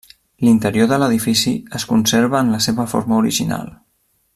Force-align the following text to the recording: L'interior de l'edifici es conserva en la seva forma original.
L'interior 0.45 0.89
de 0.93 0.97
l'edifici 1.03 1.53
es 1.81 1.87
conserva 1.93 2.41
en 2.47 2.51
la 2.57 2.63
seva 2.69 2.89
forma 2.95 3.23
original. 3.23 3.73